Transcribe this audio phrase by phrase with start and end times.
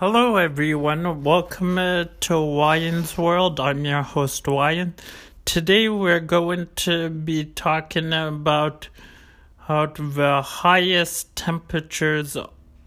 [0.00, 1.24] Hello, everyone.
[1.24, 3.58] Welcome uh, to Wyan's World.
[3.58, 4.92] I'm your host, Wyan.
[5.44, 8.90] Today, we're going to be talking about
[9.56, 12.36] how the highest temperatures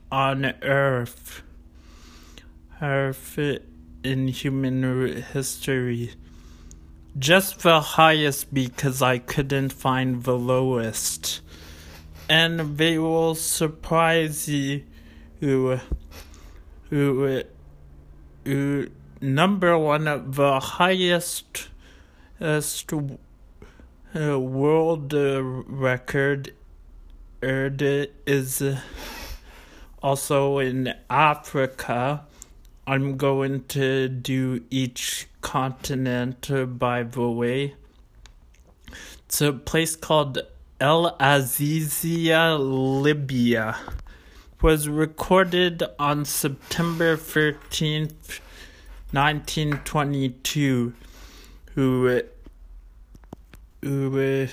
[0.10, 1.44] on Earth,
[2.82, 3.38] Earth
[4.05, 6.14] in human history.
[7.20, 11.41] Just the highest because I couldn't find the lowest,
[12.30, 14.84] and they will surprise you
[16.92, 17.42] who,
[18.46, 18.88] who
[19.21, 21.70] number one of the highest
[22.42, 22.61] uh,
[24.14, 26.54] world uh, record
[27.42, 28.62] is
[30.04, 32.25] also in Africa.
[32.86, 37.76] I'm going to do each continent by the way.
[39.26, 40.39] It's a place called
[40.81, 43.78] El Azizia, Libya
[44.61, 48.39] was recorded on September 13th,
[49.11, 50.94] 1922.
[51.73, 52.22] Who,
[53.82, 54.48] who, uh,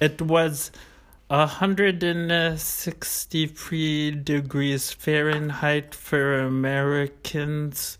[0.00, 0.72] it was
[1.28, 7.96] 163 degrees Fahrenheit for Americans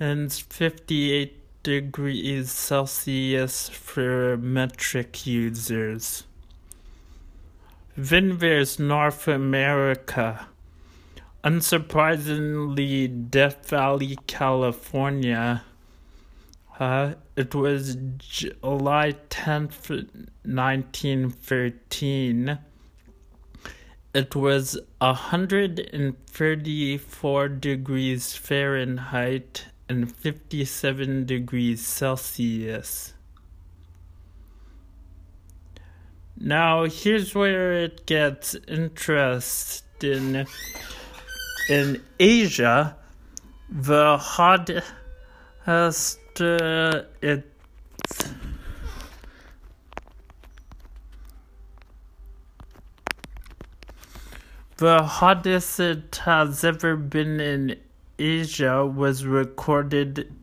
[0.00, 6.24] and 58 degrees Celsius for metric users.
[7.96, 8.38] Then
[8.78, 10.46] North America.
[11.44, 15.62] Unsurprisingly, Death Valley, California.
[16.80, 19.90] Uh, it was July 10th,
[20.44, 22.58] 1913.
[24.14, 33.14] It was 134 degrees Fahrenheit and 57 degrees Celsius.
[36.38, 40.46] Now, here's where it gets interesting.
[41.68, 42.96] In Asia,
[43.70, 44.90] the hottest
[46.40, 47.48] uh, it
[54.78, 57.76] the hottest it has ever been in
[58.18, 60.34] Asia was recorded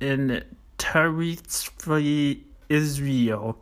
[0.00, 0.44] in
[0.78, 3.58] Tariq, Israel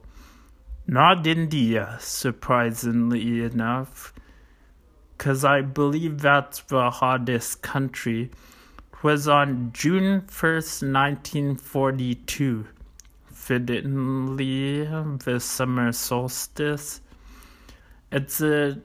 [0.86, 4.14] not India, surprisingly enough,
[5.16, 8.30] because I believe that's the hottest country,
[8.92, 12.66] it was on June 1st, 1942,
[13.32, 17.00] fittingly the summer solstice.
[18.12, 18.78] It's a,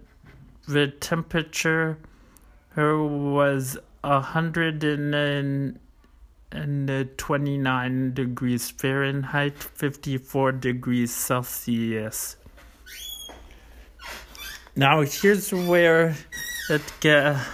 [0.68, 1.98] the temperature
[2.76, 4.84] was a hundred
[6.52, 12.36] and and 29 degrees Fahrenheit, 54 degrees Celsius.
[14.76, 16.16] Now here's where
[16.70, 17.48] it gets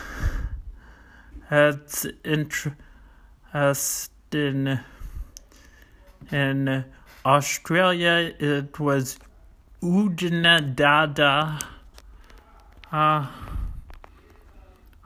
[2.24, 2.76] interesting.
[6.30, 6.86] In
[7.26, 9.18] Australia, it was
[9.82, 11.62] Oodnadatta,
[12.92, 13.28] uh,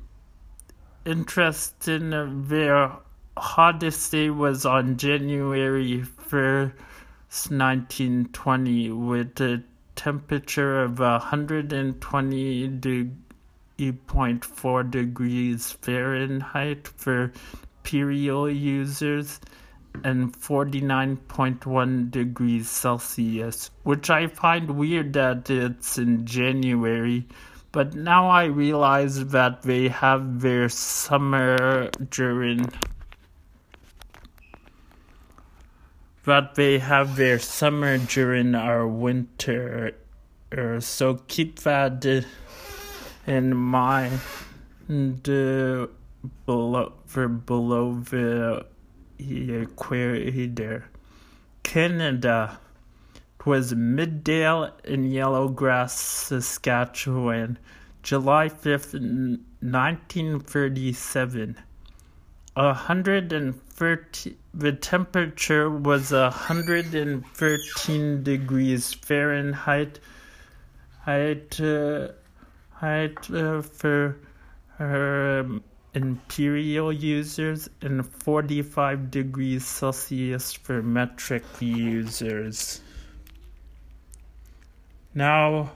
[1.04, 2.92] Interesting uh, there
[3.40, 6.74] hottest day was on January 1st,
[7.52, 9.64] 1920, with a
[9.96, 13.10] temperature of 120 de-
[13.80, 17.32] 50.4 degrees Fahrenheit for
[17.80, 19.40] imperial users
[20.04, 27.26] and 49.1 degrees Celsius, which I find weird that it's in January.
[27.72, 32.70] But now I realize that they have their summer during
[36.26, 39.96] that they have their summer during our winter.
[40.56, 42.26] Uh, so keep that
[43.28, 44.20] in mind
[44.90, 45.86] uh,
[46.46, 48.66] below, for below the
[49.20, 50.90] equator.
[51.64, 52.60] Canada
[53.46, 57.58] was Midale in Yellow Grass, Saskatchewan,
[58.04, 61.58] July 5th, 1937.
[62.56, 63.60] 130
[64.54, 70.00] the temperature was 113 degrees Fahrenheit
[71.06, 72.10] height uh,
[72.74, 74.18] height uh, for
[74.80, 82.82] um, imperial users and 45 degrees Celsius for metric users.
[85.16, 85.72] Now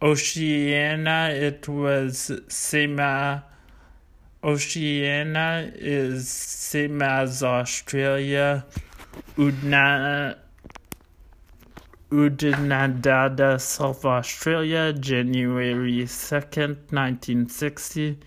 [0.00, 3.44] Oceania it was Sema
[4.42, 8.64] Oceania is same as Australia.
[9.36, 10.36] Udna,
[13.60, 18.18] South Australia, January 2nd, 1960.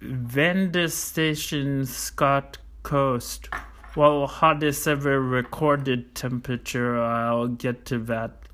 [0.00, 3.48] Vanda Station, Scott Coast.
[3.96, 8.45] Well, hottest ever recorded temperature, I'll get to that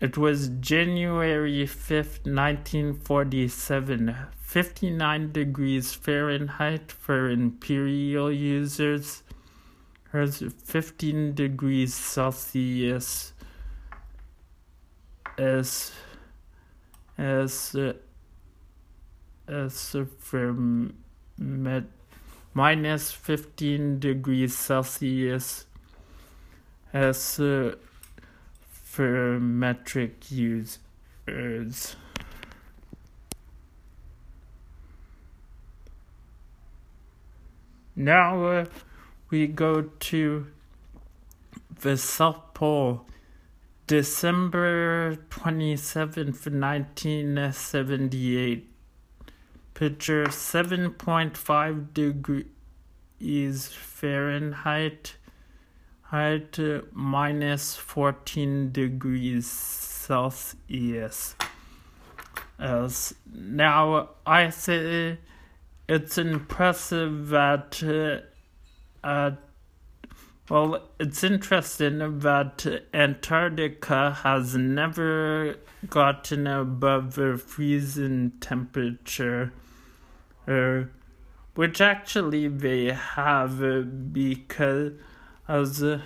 [0.00, 9.22] it was January 5th, 1947, 59 degrees Fahrenheit for imperial users,
[10.10, 13.34] Here's 15 degrees Celsius.
[15.36, 15.92] As
[17.18, 17.76] as
[19.46, 19.96] as
[21.36, 21.84] met,
[22.54, 25.66] minus 15 degrees Celsius.
[26.94, 27.74] As uh,
[28.98, 31.94] for metric users.
[37.94, 38.64] Now uh,
[39.30, 40.48] we go to
[41.80, 43.06] the South Pole,
[43.86, 48.68] December 27th, 1978.
[49.74, 55.14] Picture 7.5 degrees Fahrenheit
[56.10, 56.58] at
[56.92, 61.36] minus 14 degrees Celsius.
[62.58, 65.18] As now, I say
[65.88, 69.32] it's impressive that, uh, uh,
[70.48, 75.56] well, it's interesting that Antarctica has never
[75.88, 79.52] gotten above the freezing temperature,
[80.48, 80.84] uh,
[81.54, 84.92] which actually they have uh, because
[85.48, 86.00] as uh,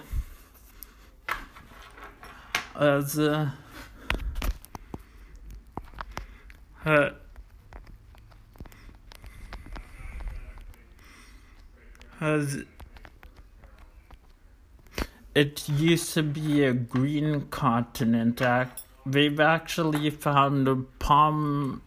[2.78, 3.50] as uh,
[6.84, 7.10] uh,
[12.20, 12.64] as
[15.34, 18.40] it used to be a green continent.
[19.04, 21.82] They've actually found palm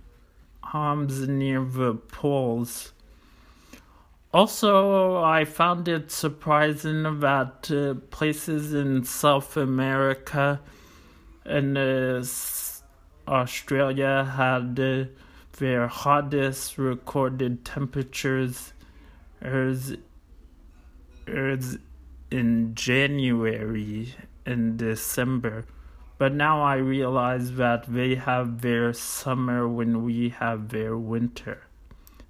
[0.61, 2.91] palms near the poles.
[4.35, 10.59] Also, I found it surprising that uh, places in South America
[11.45, 12.21] and uh,
[13.29, 15.05] Australia had uh,
[15.57, 18.73] their hottest recorded temperatures
[19.39, 19.95] as,
[21.25, 21.77] as
[22.29, 24.15] in January
[24.45, 25.63] and December.
[26.17, 31.67] But now I realize that they have their summer when we have their winter.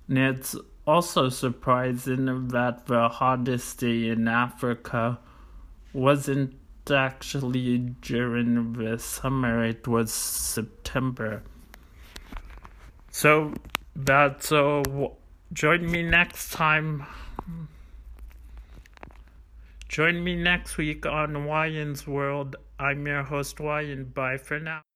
[0.07, 0.55] And it's
[0.87, 5.19] also surprising that the hottest day in Africa
[5.93, 6.53] wasn't
[6.91, 11.41] actually during the summer, it was September.
[13.09, 13.53] So
[13.95, 14.83] that's uh,
[15.53, 17.05] join me next time.
[19.87, 22.57] Join me next week on Wyans World.
[22.77, 24.13] I'm your host, Wyan.
[24.13, 24.84] Bye for now.